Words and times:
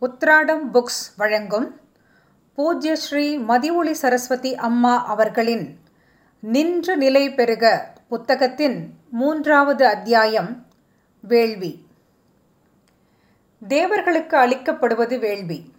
உத்ராடம் 0.00 0.60
புக்ஸ் 0.74 1.06
வழங்கும் 1.16 1.80
பூஜ்ய 2.54 2.96
ஸ்ரீ 2.96 3.38
மதிவொளி 3.38 3.90
சரஸ்வதி 3.90 4.54
அம்மா 4.54 5.06
அவர்களின் 5.06 5.78
நின்று 6.40 6.96
நிலை 6.96 7.34
பெறுக 7.34 7.92
புத்தகத்தின் 8.08 8.90
மூன்றாவது 9.10 9.86
அத்தியாயம் 9.86 10.66
வேள்வி. 11.20 11.86
தேவர்களுக்கு 13.68 14.36
அளிக்கப்படுவது 14.36 15.18
வேள்வி. 15.18 15.72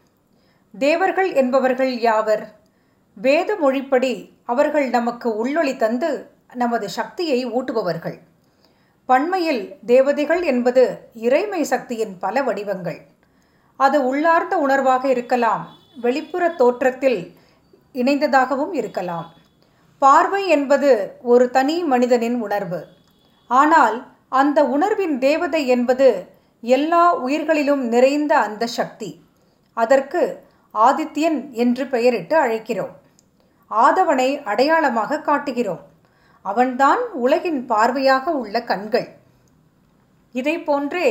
தேவர்கள் 0.77 1.33
என்பவர்கள் 1.33 1.93
யாவர்? 1.99 2.45
வேத 3.13 3.55
மொழிப்படி 3.55 4.31
அவர்கள் 4.43 4.89
நமக்கு 4.89 5.47
உள்ளொளி 5.47 5.77
தந்து 5.77 6.29
நமது 6.53 6.89
சக்தியை 6.89 7.47
ஊட்டுபவர்கள். 7.47 8.19
பண்மையில் 9.05 9.77
தேவதைகள் 9.85 10.41
என்பது 10.41 11.09
இறைமை 11.13 11.63
சக்தியின் 11.63 12.17
பல 12.19 12.43
வடிவங்கள். 12.43 13.17
அது 13.85 13.97
உள்ளார்ந்த 14.07 14.53
உணர்வாக 14.65 15.03
இருக்கலாம். 15.15 15.63
வெளிப்புற 16.05 16.43
தோற்றத்தில் 16.61 17.19
இணைந்ததாகவும் 18.01 18.73
இருக்கலாம். 18.81 19.27
பார்வை 20.01 20.41
என்பது 20.55 20.89
ஒரு 21.31 21.45
தனி 21.57 21.77
மனிதனின் 21.83 22.37
உணர்வு. 22.45 22.81
ஆனால் 23.49 23.97
அந்த 24.41 24.59
உணர்வின் 24.75 25.15
தேவதை 25.19 25.61
என்பது 25.75 26.07
எல்லா 26.61 27.03
உயிர்களிலும் 27.25 27.83
நிறைந்த 27.93 28.33
அந்த 28.47 28.63
சக்தி. 28.77 29.09
அதற்கு 29.77 30.21
ஆதித்யன் 30.73 31.39
என்று 31.63 31.83
பெயரிட்டு 31.93 32.35
அழைக்கிறோம். 32.43 32.93
ஆதவனை 33.71 34.29
அடையாளமாக 34.43 35.21
காட்டுகிறோம். 35.21 35.83
அவன்தான் 36.45 37.01
உலகின் 37.25 37.61
பார்வையாக 37.69 38.25
உள்ள 38.41 38.55
கண்கள். 38.69 39.07
இதை 40.35 40.55
போன்றே 40.67 41.09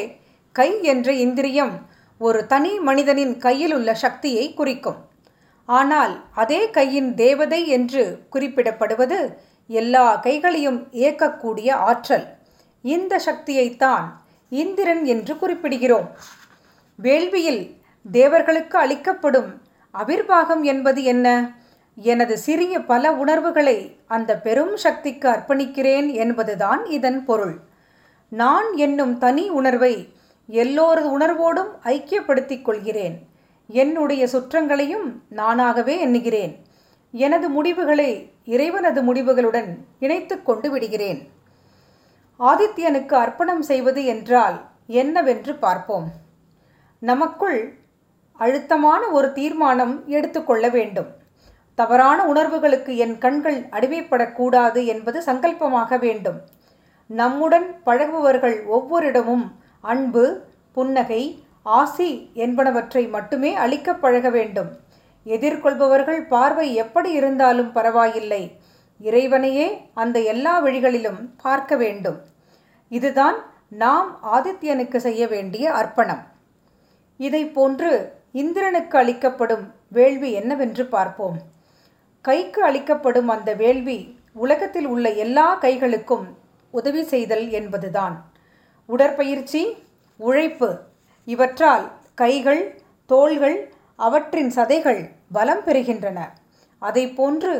கை 0.57 0.71
என்ற 0.93 1.09
இந்திரியம் 1.27 1.75
ஒரு 2.19 2.47
தனி 2.47 2.79
மனிதனின் 2.79 3.37
கையில் 3.37 3.75
உள்ள 3.75 3.95
சக்தியை 3.95 4.55
குறிக்கும். 4.55 4.97
ஆனால் 5.65 6.25
அதே 6.35 6.71
கையின் 6.71 7.15
தேவதை 7.15 7.69
என்று 7.69 8.23
குறிப்பிடப்படுவது 8.33 9.35
எல்லா 9.67 10.17
கைகளையும் 10.17 10.89
இயக்கக்கூடிய 10.93 11.71
ஆற்றல். 11.71 12.27
இந்த 12.83 13.21
சக்தியைத்தான் 13.27 14.05
இந்திரன் 14.49 15.05
என்று 15.05 15.35
குறிப்பிடுகிறோம். 15.35 16.09
வேள்வியில் 17.03 17.77
தேவர்களுக்கு 18.11 18.79
அளிக்கப்படும் 18.79 19.63
அவிர்வாகம் 19.95 20.63
என்பது 20.63 21.03
என்ன? 21.05 21.57
எனது 21.97 22.39
சிறிய 22.39 22.81
பல 22.81 23.13
உணர்வுகளை 23.13 23.97
அந்த 24.07 24.37
பெரும் 24.37 24.77
சக்திக்கு 24.77 25.29
அர்ப்பணிக்கிறேன் 25.29 26.13
என்பதுதான் 26.13 26.87
இதன் 26.87 27.25
பொருள். 27.25 27.57
நான் 28.29 28.77
என்னும் 28.77 29.19
தனி 29.19 29.49
உணர்வை 29.49 29.95
எல்லோரது 30.51 31.19
உணர்வோடும் 31.19 31.71
ஐக்கியப்படுத்திக் 31.85 32.63
கொள்கிறேன். 32.63 33.27
என்னுடைய 33.67 34.27
சுற்றங்களையும் 34.27 35.23
நானாகவே 35.37 35.99
எண்ணுகிறேன். 35.99 36.63
எனது 37.13 37.49
முடிவுகளை 37.49 38.33
இறைவனது 38.45 39.15
முடிவுகளுடன் 39.15 39.77
இணைத்து 39.99 40.43
கொண்டு 40.43 40.71
விடுகிறேன். 40.71 41.31
ஆதித்யனுக்கு 42.41 43.15
அர்ப்பணம் 43.15 43.63
செய்வது 43.63 44.05
என்றால் 44.05 44.69
என்னவென்று 44.87 45.55
பார்ப்போம். 45.55 46.11
நமக்குள் 46.99 47.79
அழுத்தமான 48.33 49.07
ஒரு 49.07 49.33
தீர்மானம் 49.33 50.09
எடுத்துக்கொள்ள 50.09 50.69
வேண்டும். 50.69 51.07
தவறான 51.75 52.27
உணர்வுகளுக்கு 52.27 52.97
என் 52.97 53.19
கண்கள் 53.19 53.63
அடிமைப்படக்கூடாது 53.63 54.85
என்பது 54.85 55.23
சங்கல்பமாக 55.27 55.99
வேண்டும். 55.99 56.41
நம்முடன் 57.07 57.83
பழகுபவர்கள் 57.85 58.65
ஒவ்வொரிடமும் 58.67 59.67
அன்பு 59.81 60.45
புன்னகை 60.73 61.45
ஆசி 61.63 62.31
என்பனவற்றை 62.35 63.09
மட்டுமே 63.09 63.55
அளிக்க 63.55 63.95
பழக 63.95 64.31
வேண்டும். 64.31 64.71
எதிர்கொள்பவர்கள் 65.25 66.29
பார்வை 66.29 66.75
எப்படி 66.75 67.13
இருந்தாலும் 67.13 67.73
பரவாயில்லை. 67.73 68.61
இறைவனையே 68.99 69.91
அந்த 69.95 70.21
எல்லா 70.21 70.59
வழிகளிலும் 70.59 71.35
பார்க்க 71.37 71.77
வேண்டும். 71.77 72.19
இதுதான் 72.89 73.37
நாம் 73.69 74.19
ஆதித்யனுக்கு 74.33 74.97
செய்ய 74.97 75.27
வேண்டிய 75.27 75.73
அர்ப்பணம். 75.73 76.23
இதை 77.17 77.47
போன்று 77.47 78.13
இந்திரனுக்கு 78.33 78.99
அளிக்கப்படும் 78.99 79.75
வேள்வி 79.89 80.33
என்னவென்று 80.33 80.87
பார்ப்போம். 80.87 81.39
கைக்கு 82.21 82.63
அளிக்கப்படும் 82.65 83.29
அந்த 83.29 83.55
வேள்வி 83.55 84.19
உலகத்தில் 84.33 84.87
உள்ள 84.87 85.11
எல்லா 85.11 85.61
கைகளுக்கும் 85.61 86.27
உதவி 86.71 87.05
செய்தல் 87.05 87.49
என்பதுதான். 87.49 88.31
உடற்பயிற்சி 88.89 89.63
உழைப்பு 90.17 90.69
இவற்றால் 91.25 91.91
கைகள் 92.15 92.63
தோள்கள் 93.07 93.73
அவற்றின் 93.97 94.51
சதைகள் 94.51 95.01
பலம் 95.33 95.65
பெறுகின்றன. 95.65 96.19
அதை 96.79 97.09
போன்று 97.09 97.53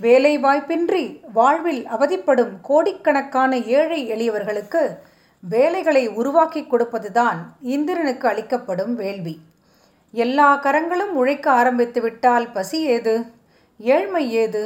வேலைவாய்ப்பின்றி 0.00 1.04
வாழ்வில் 1.32 1.86
அவதிப்படும் 1.88 2.60
கோடிக்கணக்கான 2.62 3.58
ஏழை 3.58 4.00
எளியவர்களுக்கு 4.12 4.82
வேலைகளை 5.40 6.08
உருவாக்கி 6.08 6.60
கொடுப்பதுதான் 6.60 7.38
இந்திரனுக்கு 7.60 8.28
அளிக்கப்படும் 8.28 8.94
வேள்வி. 8.94 9.40
எல்லா 10.12 10.56
கரங்களும் 10.56 11.16
உழைக்க 11.16 11.50
ஆரம்பித்து 11.50 12.00
விட்டால் 12.00 12.52
பசி 12.52 12.80
ஏது? 12.80 13.14
ஏழ்மை 13.78 14.32
ஏது? 14.32 14.62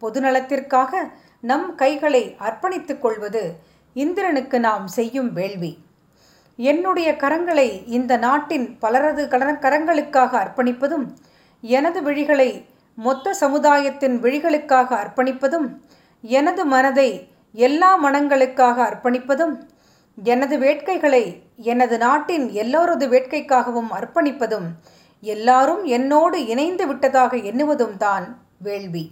பொதுநலத்திற்காக 0.00 0.92
நம் 1.40 1.74
கைகளை 1.74 2.36
அர்ப்பணித்துக் 2.40 2.98
கொள்வது 2.98 3.74
இந்திரனுக்கு 4.02 4.56
நாம் 4.60 4.86
செய்யும் 4.86 5.28
வேள்வி. 5.32 5.72
என்னுடைய 6.58 7.08
கரங்களை 7.22 7.68
இந்த 7.96 8.12
நாட்டின் 8.16 8.66
பலரது 8.78 9.22
கரங்களுக்காக 9.64 10.32
அர்ப்பணிப்பதும் 10.42 11.06
எனது 11.62 12.00
விழிகளை 12.00 12.50
மொத்த 12.98 13.32
சமுதாயத்தின் 13.40 14.16
விழிகளுக்காக 14.24 14.90
அர்ப்பணிப்பதும் 15.02 15.66
எனது 16.24 16.62
மனதை 16.64 17.10
எல்லா 17.66 17.90
மனங்களுக்காக 18.04 18.78
அர்ப்பணிப்பதும் 18.88 19.54
எனது 20.18 20.56
வேட்கைகளை 20.58 21.24
எனது 21.72 21.96
நாட்டின் 21.98 22.46
எல்லோரது 22.62 23.06
வேட்கைக்காகவும் 23.14 23.90
அர்ப்பணிப்பதும் 23.98 24.68
எல்லாரும் 25.22 25.82
என்னோடு 25.96 26.38
இணைந்து 26.46 26.84
விட்டதாக 26.86 27.36
எண்ணுவதும் 27.50 27.96
தான் 27.96 28.26
வேள்வி. 28.58 29.04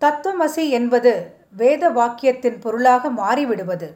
தத்துவமசி 0.00 0.64
என்பது 0.68 1.12
வேத 1.52 1.90
வாக்கியத்தின் 1.90 2.58
பொருளாக 2.60 3.10
மாறிவிடுவது. 3.10 3.88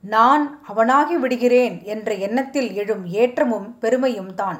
நான் 0.00 0.60
அவனாகி 0.68 1.12
விடுகிறேன் 1.12 1.84
என்ற 1.84 2.14
எண்ணத்தில் 2.14 2.74
எழும் 2.74 3.04
ஏற்றமும் 3.06 3.68
பெருமையும் 3.78 4.34
தான். 4.34 4.58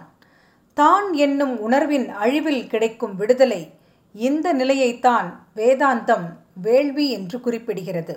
தான் 0.75 1.13
என்னும் 1.13 1.61
உணர்வின் 1.61 2.09
அழிவில் 2.09 2.67
கிடைக்கும் 2.67 3.15
விடுதலை 3.15 3.63
இந்த 4.15 4.53
நிலையைத்தான் 4.53 5.29
வேதாந்தம் 5.55 6.27
வேள்வி 6.63 7.11
என்று 7.11 7.39
குறிப்பிடுகிறது. 7.39 8.15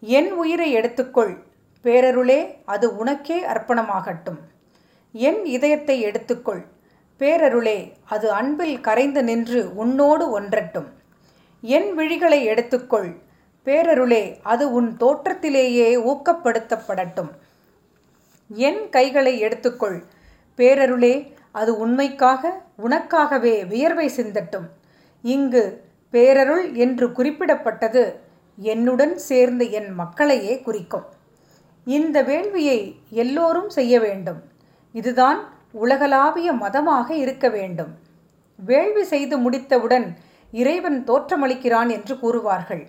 என் 0.00 0.30
உயிரை 0.32 0.68
எடுத்துக்கொள் 0.74 1.34
பேரருளே 1.84 2.40
அது 2.64 2.96
உனக்கே 2.96 3.38
அர்ப்பணமாகட்டும். 3.44 4.40
என் 5.12 5.44
இதயத்தை 5.44 5.96
எடுத்துக்கொள் 6.04 6.62
பேரருளே 7.20 7.78
அது 8.04 8.32
அன்பில் 8.32 8.80
கரைந்து 8.80 9.24
நின்று 9.24 9.74
உன்னோடு 9.74 10.40
ஒன்றட்டும். 10.40 10.88
என் 11.60 11.98
விழிகளை 11.98 12.44
எடுத்துக்கொள். 12.44 13.14
பேரருளே 13.64 14.38
அது 14.42 14.72
உன் 14.72 14.96
தோற்றத்திலேயே 14.96 15.96
ஊக்கப்படுத்தப்படட்டும். 15.96 17.30
என் 18.48 18.88
கைகளை 18.88 19.42
எடுத்துக்கொள். 19.42 20.02
பேரருளே 20.56 21.32
அது 21.52 21.78
உண்மைக்காக 21.78 22.62
உனக்காகவே 22.82 23.66
வியர்வை 23.66 24.10
சிந்தட்டும். 24.16 24.68
இங்கு 25.22 25.84
பேரருள் 26.12 26.72
என்று 26.72 27.08
குறிப்பிடப்பட்டது 27.08 28.14
என்னுடன் 28.56 29.18
சேர்ந்த 29.18 29.64
என் 29.64 29.90
மக்களையே 29.90 30.60
குறிக்கும். 30.60 31.04
இந்த 31.84 32.22
வேள்வியை 32.22 32.96
எல்லோரும் 33.10 33.70
செய்ய 33.70 34.00
வேண்டும். 34.00 34.42
இதுதான் 34.92 35.48
உலகளாவிய 35.72 36.52
மதமாக 36.52 37.14
இருக்க 37.14 37.48
வேண்டும். 37.48 37.98
வேள்வி 38.56 39.04
செய்து 39.04 39.38
முடித்தவுடன் 39.38 40.16
இறைவன் 40.50 41.04
தோற்றமளிக்கிறான் 41.06 41.90
என்று 41.90 42.14
கூறுவார்கள். 42.14 42.86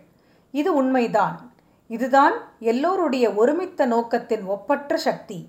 இது 0.51 0.73
உண்மைதான். 0.73 1.51
இதுதான் 1.87 2.33
எல்லோருடைய 2.59 3.31
ஒருமித்த 3.31 3.85
நோக்கத்தின் 3.85 4.43
ஒப்பற்ற 4.43 4.97
சக்தி. 4.97 5.47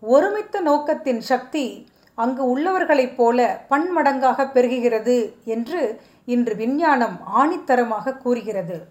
ஒருமித்த 0.00 0.60
நோக்கத்தின் 0.60 1.20
சக்தி 1.20 1.88
அங்கு 2.14 2.58
உள்ளவர்களைப் 2.58 3.14
போல 3.14 3.64
பன்மடங்காக 3.70 4.44
பெருகுகிறது 4.44 5.42
என்று 5.44 6.00
இன்று 6.24 6.56
விஞ்ஞானம் 6.56 7.20
ஆணித்தரமாக 7.36 8.18
கூறுகிறது. 8.18 8.86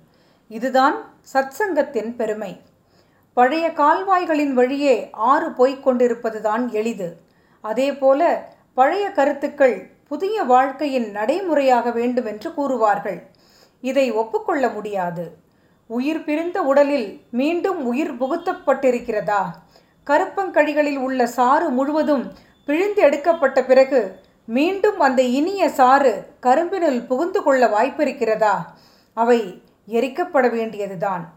இதுதான் 0.48 0.96
சத்சங்கத்தின் 1.34 2.16
பெருமை. 2.16 2.62
பழைய 3.34 3.68
கால்வாய்களின் 3.68 4.54
வழியே 4.54 5.10
ஆறு 5.12 5.52
போய்க் 5.52 5.88
கொண்டிருப்பதுதான் 5.88 6.70
எளிது. 6.70 7.22
அதேபோல 7.62 8.50
பழைய 8.74 9.12
கருத்துக்கள் 9.12 9.92
புதிய 10.12 10.44
வாழ்க்கையின் 10.44 11.12
நடைமுறையாக 11.12 11.92
வேண்டும் 11.92 12.26
என்று 12.26 12.50
கூறுவார்கள். 12.50 13.20
இதை 13.82 14.12
ஒப்புக்கொள்ள 14.12 14.68
முடியாது. 14.68 15.38
உயிர் 15.88 16.24
பிரிந்த 16.24 16.62
உடலில் 16.62 17.22
மீண்டும் 17.32 17.86
உயிர் 17.86 18.14
புகுத்தப்பட்டிருக்கிறதா? 18.14 19.42
கருப்பங்கழிகளில் 20.06 20.98
உள்ள 20.98 21.28
சாறு 21.28 21.70
முழுவதும் 21.70 22.34
பிழிந்து 22.66 23.02
எடுக்கப்பட்ட 23.02 23.64
பிறகு 23.64 24.20
மீண்டும் 24.46 25.00
அந்த 25.00 25.22
இனிய 25.22 25.70
சாறு 25.70 26.14
கரும்பினுள் 26.42 27.06
புகுந்து 27.06 27.44
கொள்ள 27.44 27.68
வாய்ப்பிருக்கிறதா? 27.68 28.56
அவை 29.14 29.62
எரிக்கப்பட 29.88 30.52
வேண்டியதுதான். 30.52 31.34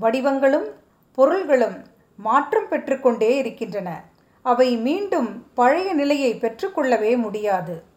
வடிவங்களும் 0.00 0.66
பொருள்களும் 1.14 1.78
மாற்றம் 2.16 2.68
பெற்றுக்கொண்டே 2.70 3.36
இருக்கின்றன. 3.36 4.02
அவை 4.42 4.76
மீண்டும் 4.76 5.46
பழைய 5.54 5.92
நிலையை 5.92 6.34
பெற்றுக்கொள்ளவே 6.34 7.16
முடியாது. 7.16 7.87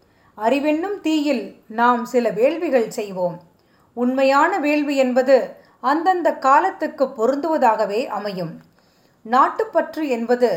அறிவென்னும் 0.46 1.00
தீயில் 1.02 1.44
நாம் 1.68 2.06
சில 2.06 2.30
வேள்விகள் 2.30 2.90
செய்வோம். 2.90 3.38
உண்மையான 3.98 4.60
வேள்வி 4.60 4.96
என்பது 4.96 5.36
அந்தந்த 5.80 6.30
காலத்துக்கு 6.38 7.06
பொருந்துவதாகவே 7.18 8.02
அமையும். 8.08 8.54
நாட்டுப்பற்று 9.26 10.08
என்பது 10.08 10.50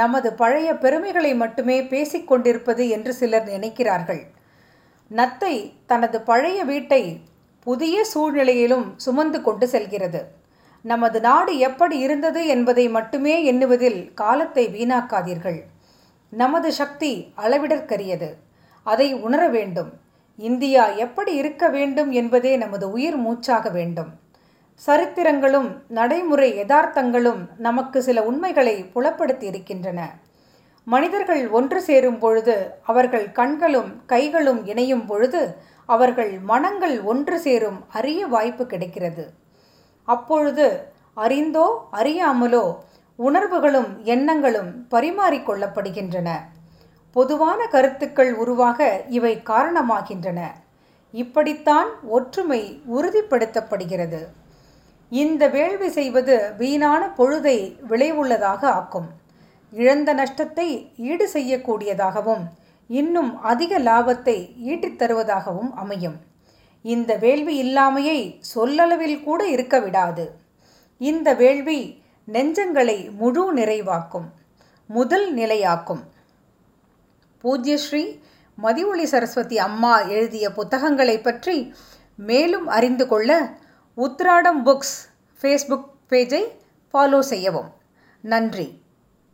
நமது 0.00 0.32
பழைய 0.32 0.68
பெருமைகளை 0.74 1.32
மட்டுமே 1.34 1.76
பேசிக்கொண்டிருப்பது 1.82 2.88
என்று 2.88 3.12
சிலர் 3.14 3.46
நினைக்கிறார்கள். 3.46 4.22
நத்தை 5.10 5.54
தனது 5.86 6.20
பழைய 6.20 6.64
வீட்டை 6.64 7.02
புதிய 7.66 8.04
சூழ்நிலையிலும் 8.04 8.86
சுமந்து 8.96 9.38
கொண்டு 9.42 9.68
செல்கிறது. 9.68 10.20
நமது 10.84 11.18
நாடு 11.20 11.58
எப்படி 11.58 11.98
இருந்தது 11.98 12.46
என்பதை 12.46 12.88
மட்டுமே 12.88 13.34
எண்ணுவதில் 13.52 14.00
காலத்தை 14.14 14.64
வீணாக்காதீர்கள். 14.68 15.58
நமது 16.32 16.72
சக்தி 16.72 17.12
அளவிடற்கரியது. 17.36 18.30
அதை 18.86 19.08
உணர 19.26 19.42
வேண்டும். 19.48 19.90
இந்தியா 20.38 20.84
எப்படி 21.04 21.32
இருக்க 21.34 21.64
வேண்டும் 21.68 22.10
என்பதே 22.10 22.56
நமது 22.56 22.86
உயிர் 22.92 23.16
மூச்சாக 23.16 23.68
வேண்டும். 23.70 24.10
சரித்திரங்களும் 24.82 25.68
நடைமுறை 25.88 26.48
யதார்த்தங்களும் 26.58 27.40
நமக்கு 27.58 28.02
சில 28.02 28.22
உண்மைகளை 28.22 28.76
புலப்படுத்தி 28.94 29.46
இருக்கின்றன 29.46 30.00
மனிதர்கள் 30.86 31.42
ஒன்று 31.48 31.80
சேரும் 31.82 32.18
பொழுது 32.18 32.54
அவர்கள் 32.82 33.26
கண்களும் 33.32 33.90
கைகளும் 34.06 34.60
இணையும் 34.66 35.04
பொழுது 35.06 35.42
அவர்கள் 35.86 36.32
மனங்கள் 36.50 36.96
ஒன்று 37.02 37.36
சேரும் 37.40 37.78
அரிய 37.88 38.20
வாய்ப்பு 38.26 38.64
கிடைக்கிறது. 38.66 39.24
அப்பொழுது 40.08 40.66
அறிந்தோ 41.14 41.66
அறியாமலோ 41.92 42.64
உணர்வுகளும் 43.18 43.90
எண்ணங்களும் 44.04 44.70
பரிமாறிக்கொள்ளப்படுகின்றன 44.90 46.28
பொதுவான 47.12 47.66
கருத்துக்கள் 47.66 48.34
உருவாக 48.34 49.02
இவை 49.08 49.42
காரணமாகின்றன. 49.44 50.40
இப்படித்தான் 51.12 51.88
ஒற்றுமை 52.08 52.82
உறுதிப்படுத்தப்படுகிறது. 52.96 54.20
இந்த 55.10 55.48
வேள்வி 55.48 55.88
செய்வது 55.90 56.52
வீணான 56.58 57.06
பொழுதை 57.18 57.56
விளைவுள்ளதாக 57.88 58.62
ஆக்கும். 58.64 59.08
இழந்த 59.72 60.12
நஷ்டத்தை 60.12 60.92
ஈடு 60.96 61.30
செய்யக்கூடியதாகவும் 61.32 62.44
இன்னும் 62.86 63.42
அதிக 63.42 63.78
லாபத்தை 63.78 64.36
ஈட்டித் 64.56 65.02
தருவதாகவும் 65.02 65.72
அமையும். 65.74 66.16
இந்த 66.82 67.16
வேள்வி 67.16 67.54
இல்லாமையை 67.62 68.40
சொல்லளவில் 68.54 69.22
கூட 69.22 69.46
இருக்க 69.46 69.78
விடாது. 69.80 70.24
இந்த 70.98 71.34
வேள்வி 71.34 72.02
நெஞ்சங்களை 72.32 73.10
முழு 73.10 73.52
நிறைவாக்கும் 73.52 74.28
முதல் 74.86 75.34
நிலையாக்கும். 75.36 76.02
பூஜ்யஸ்ரீ 77.44 78.20
மதிவொளி 78.62 79.02
சரஸ்வதி 79.02 79.58
அம்மா 79.58 80.00
எழுதிய 80.00 80.52
புத்தகங்களை 80.52 81.20
பற்றி 81.20 81.74
மேலும் 82.16 82.66
அறிந்து 82.66 83.06
கொள்ள 83.06 83.50
உத்ராடம் 83.96 84.62
புக்ஸ் 84.64 85.10
ஃபேஸ்புக் 85.42 85.84
பேஜை 86.10 86.42
ஃபாலோ 86.94 87.18
செய்யவும். 87.18 87.72
நன்றி. 88.20 88.79